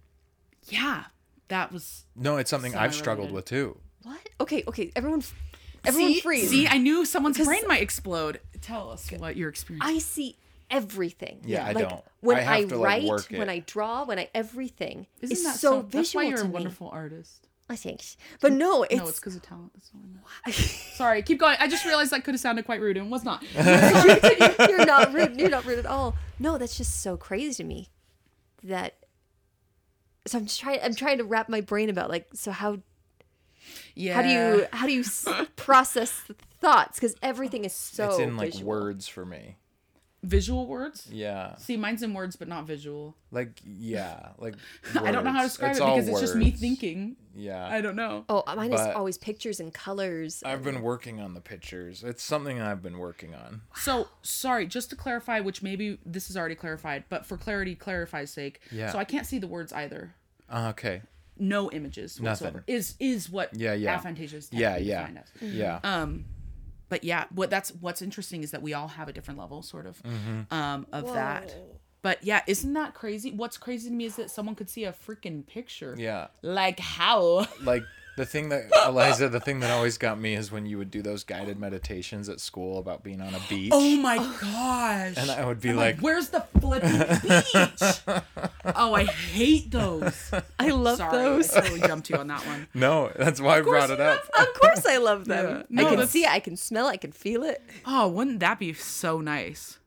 [0.67, 1.05] yeah,
[1.47, 2.05] that was.
[2.15, 3.77] No, it's something I've struggled with too.
[4.03, 4.19] What?
[4.41, 4.91] Okay, okay.
[4.95, 5.23] Everyone,
[5.85, 6.49] everyone see, freeze.
[6.49, 8.41] See, I knew someone's 'Cause- brain might explode.
[8.61, 9.85] Tell us what your experience.
[9.87, 10.37] I see
[10.69, 11.41] everything.
[11.45, 12.03] Yeah, I like, don't.
[12.21, 13.51] When I I, have to, like, write, work when it.
[13.51, 16.47] I draw, when I everything Isn't is that so, That's visual why you're to a
[16.47, 16.53] me.
[16.53, 17.44] wonderful artist.
[17.67, 18.03] I think,
[18.41, 19.71] but no, it's, no, it's because of talent.
[19.73, 20.51] That's all I know.
[20.93, 21.57] Sorry, keep going.
[21.59, 23.43] I just realized that could have sounded quite rude and was not.
[23.55, 25.39] you're not rude.
[25.39, 26.15] You're not rude at all.
[26.37, 27.89] No, that's just so crazy to me.
[28.63, 28.93] That.
[30.27, 30.79] So I'm just trying.
[30.83, 32.27] I'm trying to wrap my brain about like.
[32.35, 32.77] So how
[33.95, 34.13] Yeah.
[34.13, 36.99] how do you how do you s- process the thoughts?
[36.99, 38.09] Because everything is so.
[38.09, 38.67] it's in like visual.
[38.69, 39.57] words for me.
[40.25, 41.07] Visual words?
[41.11, 41.55] Yeah.
[41.57, 43.15] See, mine's in words, but not visual.
[43.31, 44.55] Like yeah, like
[44.99, 47.15] I don't know how to describe It's it all because it's just me thinking.
[47.35, 47.67] Yeah.
[47.67, 48.25] I don't know.
[48.29, 50.41] Oh, mine is always pictures and colors.
[50.45, 52.03] I've been working on the pictures.
[52.03, 53.61] It's something I've been working on.
[53.75, 58.31] So sorry, just to clarify, which maybe this is already clarified, but for clarity, clarify's
[58.31, 58.61] sake.
[58.71, 58.91] Yeah.
[58.91, 60.15] So I can't see the words either.
[60.49, 61.01] Uh, okay.
[61.37, 62.61] No images Nothing.
[62.67, 63.99] Is is what Yeah, yeah.
[63.99, 64.99] aphantasia is Yeah, yeah.
[65.01, 65.41] defined as.
[65.53, 65.79] Yeah.
[65.83, 66.25] Um,
[66.89, 69.85] but yeah, what that's what's interesting is that we all have a different level, sort
[69.85, 70.53] of, Mm-hmm.
[70.53, 71.55] um, of that.
[72.01, 73.31] But yeah, isn't that crazy?
[73.31, 75.95] What's crazy to me is that someone could see a freaking picture.
[75.97, 76.27] yeah.
[76.43, 77.47] Like how?
[77.63, 77.83] Like
[78.15, 81.01] the thing that Eliza, the thing that always got me is when you would do
[81.01, 83.71] those guided meditations at school about being on a beach.
[83.73, 84.37] Oh my oh.
[84.41, 85.17] gosh.
[85.17, 88.01] And I would be I'm like, where's the flipping beach?
[88.75, 90.31] oh, I hate those.
[90.59, 91.53] I love Sorry, those.
[91.53, 92.67] I totally jumped you on that one.
[92.73, 94.23] no, that's why I brought it up.
[94.37, 95.65] of course, I love them.
[95.69, 95.81] Yeah.
[95.81, 96.31] I can that's- see it.
[96.31, 96.91] I can smell it.
[96.91, 97.61] I can feel it.
[97.85, 99.79] Oh, wouldn't that be so nice?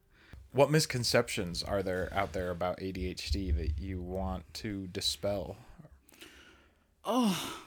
[0.53, 5.57] What misconceptions are there out there about ADHD that you want to dispel?
[7.05, 7.61] Oh,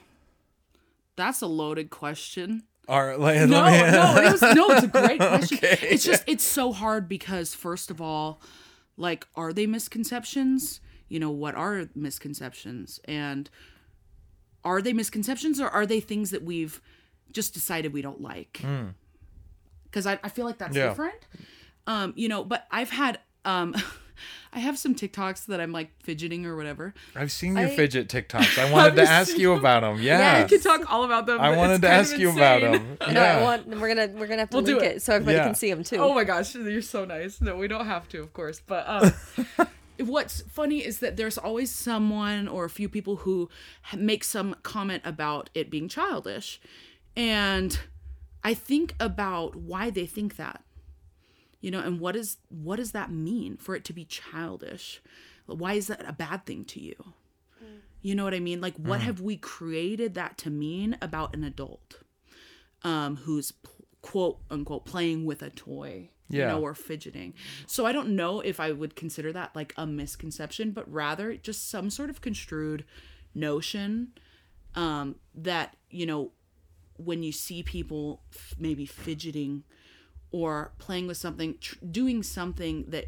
[1.22, 2.64] That's a loaded question.
[2.88, 5.58] Or like, No, let no, it was no, it's a great question.
[5.60, 5.78] Okay.
[5.88, 8.42] It's just it's so hard because first of all,
[8.98, 10.82] like are they misconceptions?
[11.10, 13.00] You know, what are misconceptions?
[13.06, 13.50] And
[14.64, 16.82] are they misconceptions or are they things that we've
[17.32, 18.62] just decided we don't like?
[19.86, 20.90] Because I, I feel like that's Yeah.
[20.90, 21.28] different.
[21.88, 23.76] Um, you know, but I've had um
[24.54, 26.94] I have some TikToks that I'm like fidgeting or whatever.
[27.16, 28.58] I've seen your I- fidget TikToks.
[28.58, 29.98] I wanted to ask you about them.
[30.02, 30.20] Yeah.
[30.20, 30.46] Yes.
[30.46, 31.40] I could talk all about them.
[31.40, 32.98] I wanted to ask you about insane.
[33.00, 33.14] them.
[33.14, 33.44] No, I Yeah.
[33.44, 33.68] want.
[33.68, 34.96] We're gonna we're gonna have to We'll do link it.
[34.98, 35.02] it.
[35.02, 35.46] so everybody Yeah.
[35.46, 35.98] can see them too.
[35.98, 37.40] Oh my gosh, you're so nice.
[37.42, 38.62] No, we don't have to, of course.
[38.66, 39.68] But um,
[40.00, 43.50] what's funny is that there's always someone or a few people who
[43.96, 46.60] make some comment about it being childish.
[47.16, 47.78] And
[48.44, 50.64] I think about why they think that.
[51.62, 55.02] You know, and what is what does that mean for it to be childish?
[55.46, 56.96] Why is that a bad thing to you?
[58.02, 58.62] You know what I mean?
[58.62, 62.00] Like what have we created that to mean about an adult?
[62.84, 63.70] um, who's p-
[64.02, 67.36] quote unquote playing with a toy, you know, or fidgeting.
[67.68, 71.70] So I don't know if I would consider that like a misconception, but rather just
[71.70, 72.84] some sort of construed
[73.36, 74.14] notion
[74.74, 76.32] um, that you know
[76.98, 79.64] when you see people f- maybe fidgeting
[80.32, 83.06] or playing with something, tr- doing something that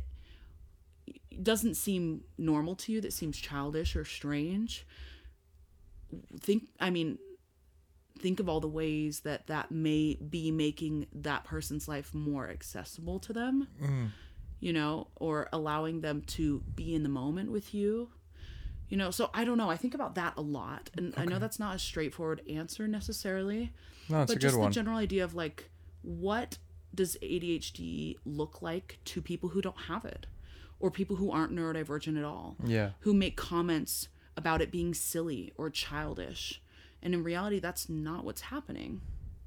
[1.41, 4.85] doesn't seem normal to you, that seems childish or strange.
[6.39, 7.17] Think, I mean,
[8.19, 13.19] think of all the ways that that may be making that person's life more accessible
[13.19, 14.07] to them mm.
[14.59, 18.09] you know or allowing them to be in the moment with you
[18.87, 21.37] you know so i don't know i think about that a lot and i know
[21.39, 23.73] that's not a straightforward answer necessarily
[24.07, 24.69] No, it's but a just good one.
[24.69, 25.69] the general idea of like
[26.03, 26.57] what
[26.95, 30.27] does adhd look like to people who don't have it
[30.79, 32.91] or people who aren't neurodivergent at all Yeah.
[33.01, 36.61] who make comments about it being silly or childish.
[37.01, 39.01] And in reality, that's not what's happening.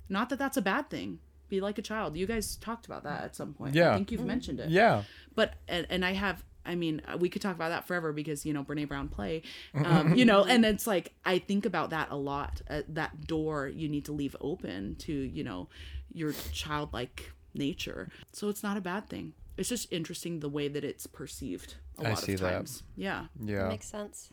[0.08, 1.18] Not that that's a bad thing.
[1.48, 2.16] Be like a child.
[2.16, 3.74] You guys talked about that at some point.
[3.74, 3.90] Yeah.
[3.92, 4.70] I think you've mentioned it.
[4.70, 5.02] Yeah.
[5.34, 8.44] But, and, and I have, I mean, uh, we could talk about that forever because,
[8.46, 9.42] you know, Brene Brown play,
[9.74, 12.62] um, you know, and it's like, I think about that a lot.
[12.68, 15.68] Uh, that door you need to leave open to, you know,
[16.12, 18.08] your childlike nature.
[18.32, 19.32] So it's not a bad thing.
[19.56, 22.50] It's just interesting the way that it's perceived a I lot see of that.
[22.52, 22.82] times.
[22.96, 23.26] Yeah.
[23.42, 23.68] Yeah.
[23.68, 24.30] makes sense.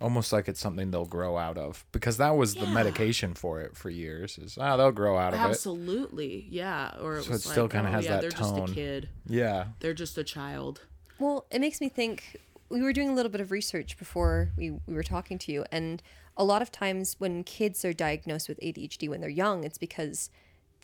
[0.00, 3.76] Almost like it's something they'll grow out of because that was the medication for it
[3.76, 4.38] for years.
[4.38, 5.42] Is ah, they'll grow out of it.
[5.42, 6.96] Absolutely, yeah.
[7.00, 8.70] Or it So was it still like, kinda oh, has yeah, that they're just tone.
[8.70, 9.08] a kid.
[9.26, 9.66] Yeah.
[9.80, 10.80] They're just a child.
[11.18, 12.40] Well, it makes me think.
[12.70, 15.64] We were doing a little bit of research before we, we were talking to you,
[15.70, 16.02] and
[16.36, 20.28] a lot of times when kids are diagnosed with ADHD when they're young, it's because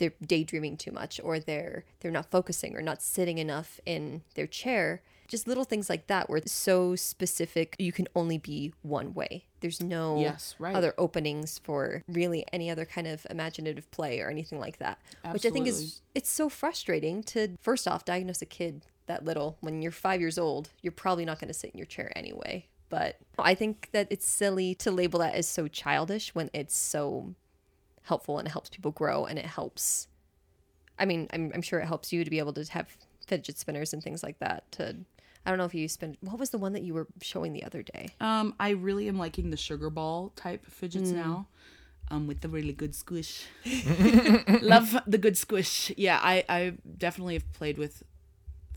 [0.01, 4.49] they're daydreaming too much, or they're they're not focusing, or not sitting enough in their
[4.49, 5.03] chair.
[5.29, 9.45] Just little things like that, where it's so specific, you can only be one way.
[9.61, 10.75] There's no Yes, right.
[10.75, 14.99] other openings for really any other kind of imaginative play or anything like that.
[15.31, 19.57] Which I think is it's so frustrating to first off diagnose a kid that little
[19.61, 22.67] when you're five years old you're probably not going to sit in your chair anyway
[23.37, 27.35] But I think that it's silly to label that as so childish when it's so
[28.11, 30.09] helpful and it helps people grow and it helps.
[30.99, 32.89] I mean, I'm, I'm sure it helps you to be able to have
[33.27, 34.71] fidget spinners and things like that.
[34.73, 34.97] To
[35.47, 36.19] I don't know if you spend.
[36.21, 38.11] What was the one that you were showing the other day?
[38.21, 41.47] Um, I really am liking the sugar ball type fidgets now.
[42.13, 43.47] Um, with the really good squish.
[44.63, 45.93] Love the good squish.
[45.97, 48.03] Yeah, I I definitely have played with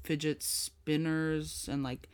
[0.03, 2.09] fidget spinners and like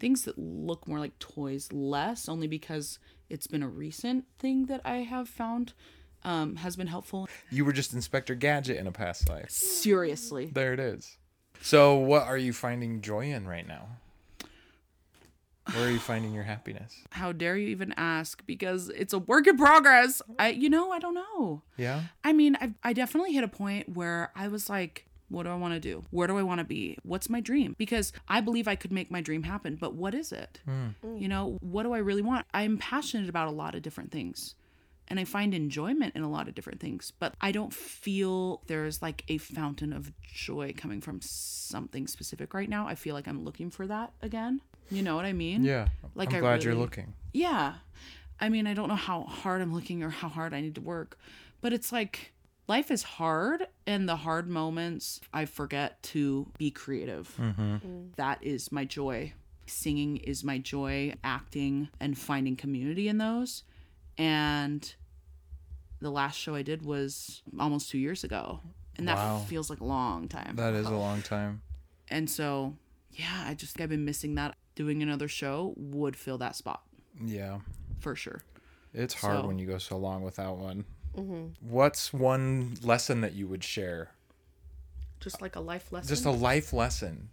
[0.00, 4.80] things that look more like toys less only because it's been a recent thing that
[4.84, 5.74] I have found
[6.24, 7.28] um has been helpful.
[7.50, 9.50] You were just Inspector Gadget in a past life.
[9.50, 10.50] Seriously.
[10.52, 11.16] There it is.
[11.60, 13.86] So, what are you finding joy in right now?
[15.72, 16.96] Where are you finding your happiness?
[17.10, 20.20] How dare you even ask because it's a work in progress.
[20.38, 21.62] I you know, I don't know.
[21.76, 22.02] Yeah.
[22.24, 25.54] I mean, I, I definitely hit a point where I was like, what do I
[25.54, 26.04] want to do?
[26.10, 26.98] Where do I want to be?
[27.04, 27.74] What's my dream?
[27.78, 30.60] Because I believe I could make my dream happen, but what is it?
[31.16, 32.44] You know, what do I really want?
[32.52, 34.54] I'm passionate about a lot of different things
[35.12, 39.02] and I find enjoyment in a lot of different things, but I don't feel there's
[39.02, 42.88] like a fountain of joy coming from something specific right now.
[42.88, 44.62] I feel like I'm looking for that again.
[44.90, 45.64] You know what I mean?
[45.64, 45.88] Yeah.
[46.14, 47.12] Like I'm I glad you're looking.
[47.34, 47.74] Yeah.
[48.40, 50.80] I mean, I don't know how hard I'm looking or how hard I need to
[50.80, 51.18] work,
[51.60, 52.32] but it's like
[52.66, 57.36] life is hard, and the hard moments, I forget to be creative.
[57.38, 57.74] Mm-hmm.
[57.74, 58.16] Mm.
[58.16, 59.34] That is my joy.
[59.66, 63.64] Singing is my joy, acting and finding community in those.
[64.16, 64.94] And
[66.02, 68.60] the last show I did was almost two years ago.
[68.96, 69.38] And that Wow.
[69.48, 70.56] feels like a long time.
[70.56, 71.62] That is a long time.
[72.08, 72.76] And so,
[73.12, 74.56] yeah, I just, I've been missing that.
[74.74, 76.82] Doing another show would fill that spot
[77.22, 77.60] Yeah.
[78.00, 78.42] for sure.
[78.94, 80.84] It's hard So- when you go so long without one.
[81.14, 81.68] Mm-hmm.
[81.70, 84.10] What's one lesson that you would share?
[85.20, 86.08] Just like a life lesson.
[86.08, 87.28] Just a life lesson.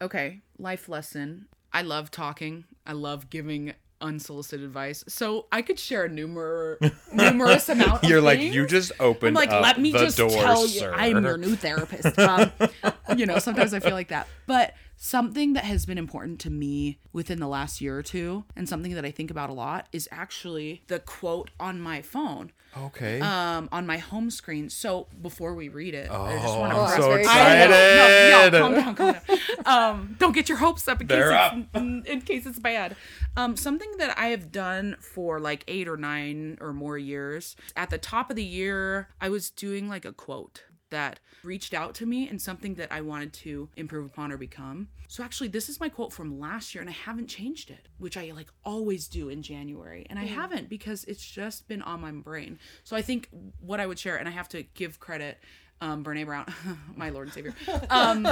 [0.00, 1.46] okay, life lesson.
[1.72, 2.64] I love talking.
[2.86, 5.04] I love giving unsolicited advice.
[5.08, 6.76] So I could share a numer
[7.12, 8.04] numerous amount.
[8.04, 8.54] Of You're like, things.
[8.54, 9.38] you just opened.
[9.38, 10.92] I'm like, let me just door, tell you, sir.
[10.94, 12.18] I'm your new therapist.
[12.18, 12.52] Um,
[13.16, 14.28] you know, sometimes I feel like that.
[14.46, 18.68] But something that has been important to me within the last year or two, and
[18.68, 23.20] something that I think about a lot, is actually the quote on my phone, Okay.
[23.20, 24.68] um, on my home screen.
[24.70, 27.14] So before we read it, I just oh, want I'm to that's so know.
[27.14, 28.52] No, excited.
[28.52, 29.38] no, calm down, calm down.
[29.66, 32.96] Um, don't get your hopes up in case They're it's, in case it's bad.
[33.36, 37.56] Um, something that I have done for like eight or nine or more years.
[37.76, 41.94] At the top of the year, I was doing like a quote that reached out
[41.96, 44.88] to me and something that I wanted to improve upon or become.
[45.08, 48.16] So actually this is my quote from last year and I haven't changed it, which
[48.16, 50.06] I like always do in January.
[50.10, 52.58] And I haven't because it's just been on my brain.
[52.84, 53.28] So I think
[53.60, 55.38] what I would share and I have to give credit
[55.80, 56.44] um Brene Brown,
[56.96, 57.54] my Lord and Savior.
[57.88, 58.26] Um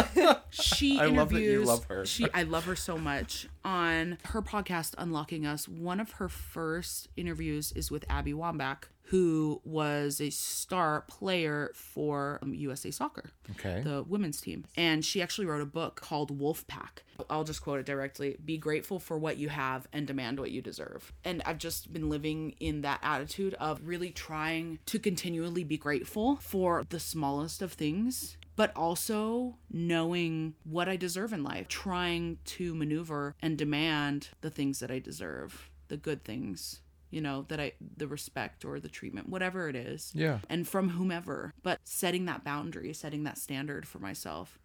[0.50, 2.04] she I interviews love that you love her.
[2.06, 3.48] she I love her so much.
[3.64, 9.60] On her podcast Unlocking Us, one of her first interviews is with Abby Wambach, who
[9.64, 13.82] was a star player for um, USA Soccer, Okay.
[13.82, 14.64] the women's team.
[14.76, 17.04] And she actually wrote a book called Wolf Pack.
[17.30, 20.60] I'll just quote it directly Be grateful for what you have and demand what you
[20.60, 21.12] deserve.
[21.24, 26.36] And I've just been living in that attitude of really trying to continually be grateful
[26.36, 28.36] for the smallest of things.
[28.56, 34.78] But also knowing what I deserve in life, trying to maneuver and demand the things
[34.80, 39.28] that I deserve, the good things, you know, that I, the respect or the treatment,
[39.28, 40.38] whatever it is yeah.
[40.48, 44.58] and from whomever, but setting that boundary, setting that standard for myself.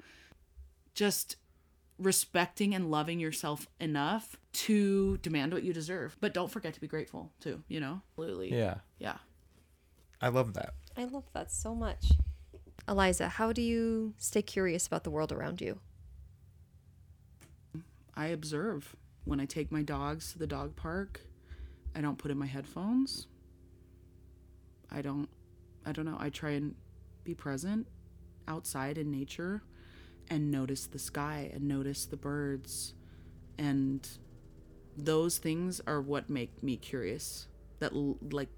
[0.93, 1.37] Just
[1.97, 6.87] respecting and loving yourself enough to demand what you deserve, but don't forget to be
[6.87, 8.01] grateful too, you know?
[8.11, 8.53] Absolutely.
[8.53, 8.75] Yeah.
[8.99, 9.17] Yeah.
[10.19, 10.73] I love that.
[10.97, 12.11] I love that so much.
[12.87, 15.79] Eliza, how do you stay curious about the world around you?
[18.15, 21.21] I observe when I take my dogs to the dog park.
[21.95, 23.27] I don't put in my headphones.
[24.89, 25.29] I don't
[25.85, 26.17] I don't know.
[26.19, 26.75] I try and
[27.23, 27.87] be present
[28.47, 29.61] outside in nature
[30.29, 32.93] and notice the sky and notice the birds
[33.57, 34.07] and
[34.97, 37.47] those things are what make me curious
[37.79, 38.49] that like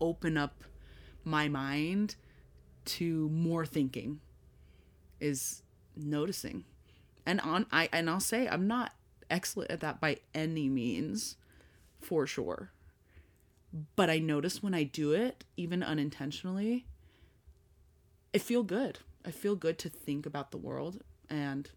[0.00, 0.64] open up
[1.24, 2.16] my mind
[2.84, 4.20] to more thinking
[5.20, 5.62] is
[5.96, 6.64] noticing
[7.26, 8.94] and on I and I'll say I'm not
[9.30, 11.36] excellent at that by any means
[12.00, 12.72] for sure
[13.96, 16.86] but I notice when I do it even unintentionally
[18.34, 21.70] I feel good I feel good to think about the world and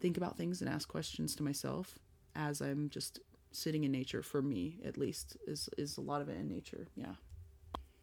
[0.00, 1.98] think about things and ask questions to myself
[2.34, 6.28] as I'm just sitting in nature for me at least is is a lot of
[6.28, 7.14] it in nature yeah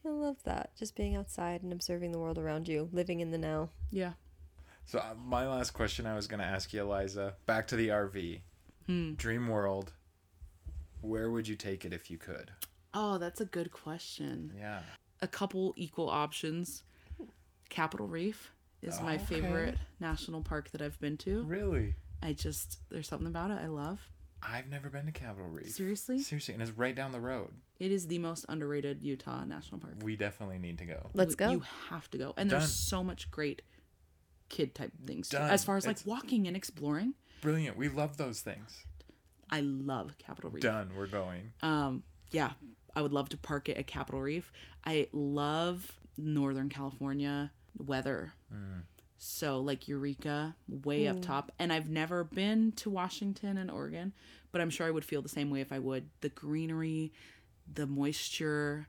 [0.05, 0.71] I love that.
[0.77, 3.69] Just being outside and observing the world around you, living in the now.
[3.91, 4.13] yeah
[4.85, 7.89] So uh, my last question I was going to ask you, Eliza, back to the
[7.89, 8.39] RV,
[8.87, 9.13] Hmm.
[9.15, 9.91] dream world.
[11.01, 12.51] where would you take it if you could?
[12.93, 14.53] Oh, that's a good question.
[14.57, 14.81] Yeah.
[15.21, 16.83] A couple equal options.
[17.69, 19.25] Capitol Reef is my Okay.
[19.25, 21.43] favorite national park that I've been to.
[21.43, 21.95] Really?
[22.21, 24.09] I just there's something about it I love.
[24.41, 25.69] I've never been to Capitol Reef.
[25.71, 26.19] Seriously?
[26.21, 27.49] Seriously, and it's right down the road.
[27.77, 29.95] It is the most underrated Utah national park.
[30.01, 31.09] We definitely need to go.
[31.13, 31.51] Let's go.
[31.51, 32.33] You have to go.
[32.37, 32.59] And Done.
[32.59, 33.61] there's so much great
[34.47, 35.37] kid type things too.
[35.37, 35.49] Done.
[35.51, 37.77] As far as like walking and exploring, Brilliant.
[37.77, 38.83] We love those things.
[39.49, 40.61] I love Capitol Reef.
[40.63, 40.91] Done.
[40.97, 41.53] We're going.
[41.61, 42.51] Um, yeah,
[42.95, 44.51] I would love to park it at Capitol Reef.
[44.85, 48.33] I love Northern California weather.
[49.17, 51.21] So like Eureka, way up mm.
[51.21, 54.13] top, and I've never been to Washington and Oregon,
[54.51, 56.09] but I'm sure I would feel the same way if I would.
[56.21, 57.11] The greenery,
[57.71, 58.87] the moisture,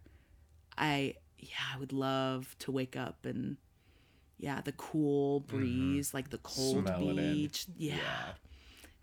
[0.79, 3.57] I yeah, I would love to wake up and
[4.39, 5.57] yeah, the cool mm-hmm.
[5.57, 7.67] breeze, like the cold Smell beach.
[7.77, 7.99] Yeah.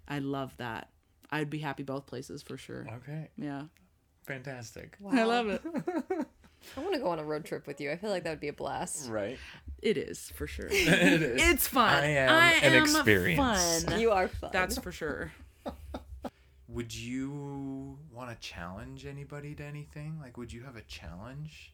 [0.07, 0.89] I love that.
[1.29, 2.87] I'd be happy both places for sure.
[2.97, 3.29] Okay.
[3.37, 3.63] Yeah.
[4.27, 4.97] Fantastic.
[5.09, 5.61] I love it.
[6.75, 7.91] I want to go on a road trip with you.
[7.91, 9.09] I feel like that would be a blast.
[9.09, 9.37] Right.
[9.81, 10.67] It is for sure.
[10.71, 11.41] it is.
[11.41, 12.03] It's fun.
[12.03, 13.83] I am an experience.
[13.83, 13.99] Fun.
[13.99, 14.49] You are fun.
[14.51, 15.31] That's for sure.
[16.69, 20.19] Would you want to challenge anybody to anything?
[20.21, 21.73] Like, would you have a challenge?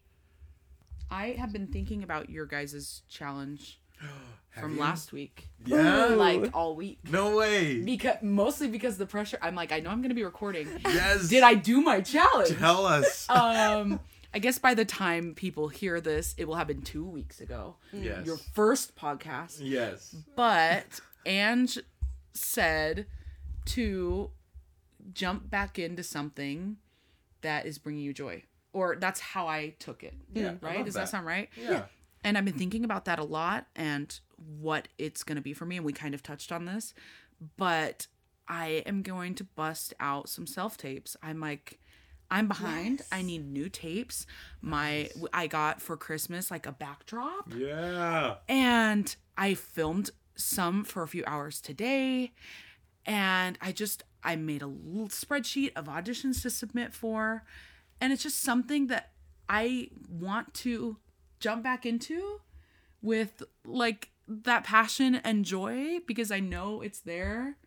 [1.11, 3.82] I have been thinking about your guys' challenge Have
[4.59, 4.79] from you?
[4.81, 6.05] last week, Yeah.
[6.15, 6.99] like all week.
[7.09, 7.81] No way.
[7.81, 9.37] Because mostly because the pressure.
[9.41, 10.67] I'm like, I know I'm gonna be recording.
[10.85, 11.27] Yes.
[11.29, 12.57] Did I do my challenge?
[12.57, 13.27] Tell us.
[13.29, 13.99] um,
[14.33, 17.75] I guess by the time people hear this, it will have been two weeks ago.
[17.91, 18.25] yes.
[18.25, 19.57] Your first podcast.
[19.59, 20.15] yes.
[20.35, 21.79] But Ange
[22.33, 23.05] said
[23.65, 24.31] to
[25.13, 26.77] jump back into something
[27.41, 28.43] that is bringing you joy.
[28.71, 30.15] Or that's how I took it.
[30.33, 30.83] Yeah, Right?
[30.83, 31.01] Does that.
[31.01, 31.09] that.
[31.09, 31.49] sound right?
[31.55, 31.83] Yeah.
[32.23, 34.17] And I've been thinking about that a lot and
[34.59, 35.77] what it's going to be for me.
[35.77, 36.93] And we kind of touched on this.
[37.57, 38.07] But
[38.47, 41.17] I am going to bust out some self tapes.
[41.21, 41.79] I'm like,
[42.31, 43.01] I'm behind.
[43.11, 44.25] I need new tapes.
[44.61, 48.35] My I got for Christmas like a backdrop Yeah.
[48.47, 52.31] and I filmed some for a few hours today
[53.05, 57.43] and I just I made a little spreadsheet of auditions to submit for
[58.01, 59.11] and it's just something that
[59.47, 60.97] I want to
[61.43, 62.39] jump back into
[63.01, 67.57] with like that passion and joy because I know it's there.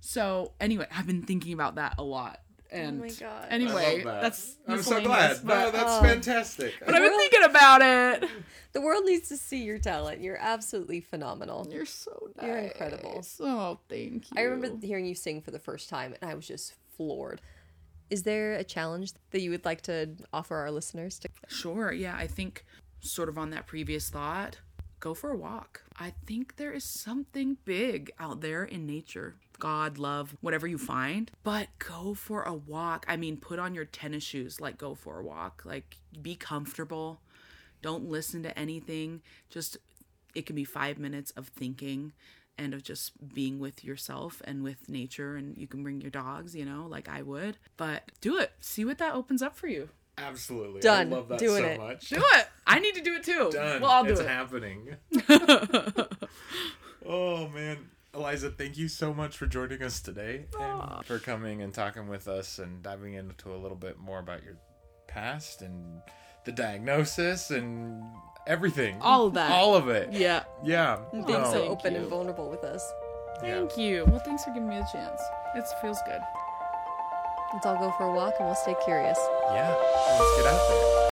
[0.00, 2.40] So anyway, I've been thinking about that a lot.
[2.72, 3.46] And oh my God.
[3.50, 5.44] anyway, that's I'm so miscellaneous, glad.
[5.44, 6.02] No, that's Oh.
[6.02, 6.72] fantastic.
[6.84, 8.28] but I've been thinking about it.
[8.72, 10.22] The world needs to see your talent.
[10.22, 11.68] You're absolutely phenomenal.
[11.70, 12.46] You're so nice.
[12.46, 13.22] You're incredible.
[13.40, 14.36] Oh, thank you.
[14.38, 17.42] I remember hearing you sing for the first time, and I was just floored.
[18.08, 21.18] Is there a challenge that you would like to offer our listeners?
[21.20, 21.92] To- Sure.
[21.92, 22.16] Yeah.
[22.16, 22.64] I think,
[23.02, 24.58] sort of on that previous thought,
[25.00, 25.82] go for a walk.
[25.98, 29.34] I think there is something big out there in nature.
[29.58, 33.04] God, love, whatever you find, but go for a walk.
[33.08, 35.62] I mean, put on your tennis shoes, like, go for a walk.
[35.64, 37.20] Like, be comfortable.
[37.80, 39.22] Don't listen to anything.
[39.50, 39.76] Just,
[40.34, 42.12] it can be five minutes of thinking
[42.58, 45.36] and of just being with yourself and with nature.
[45.36, 47.58] And you can bring your dogs, you know, like I would.
[47.76, 48.52] But do it.
[48.60, 49.90] See what that opens up for you.
[50.18, 50.80] Absolutely.
[50.80, 51.12] Done.
[51.12, 51.78] I love that Doing so it.
[51.78, 52.10] much.
[52.10, 52.48] Do it.
[52.66, 53.50] I need to do it too.
[53.52, 53.80] Done.
[53.80, 54.28] Well, I'll do it's it.
[54.28, 54.96] happening.
[57.06, 57.78] oh man.
[58.14, 61.00] Eliza, thank you so much for joining us today and ah.
[61.02, 64.58] for coming and talking with us and diving into a little bit more about your
[65.08, 66.02] past and
[66.44, 68.02] the diagnosis and
[68.46, 68.98] everything.
[69.00, 69.50] All of that.
[69.52, 70.12] All of it.
[70.12, 70.44] yeah.
[70.62, 70.98] Yeah.
[71.10, 71.50] being No.
[71.50, 72.00] so open you.
[72.00, 72.86] and vulnerable with us.
[73.42, 73.60] Yeah.
[73.60, 74.04] Thank you.
[74.06, 75.20] Well, thanks for giving me the chance.
[75.54, 76.20] It feels good.
[77.52, 79.18] Let's all go for a walk and we'll stay curious.
[79.52, 79.68] Yeah.
[79.68, 81.02] Let's get out there.